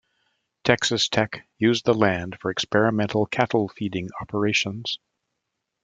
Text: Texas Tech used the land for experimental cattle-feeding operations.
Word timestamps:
Texas 0.63 1.07
Tech 1.09 1.47
used 1.59 1.85
the 1.85 1.93
land 1.93 2.39
for 2.39 2.49
experimental 2.49 3.27
cattle-feeding 3.27 4.09
operations. 4.19 4.97